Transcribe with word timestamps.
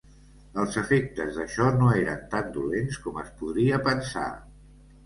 Els 0.61 0.77
efectes 0.81 1.35
d'això 1.39 1.67
no 1.83 1.91
eren 2.01 2.27
tan 2.35 2.51
dolents 2.59 2.99
com 3.07 3.21
es 3.27 3.31
podria 3.45 3.83
pensar 3.91 4.31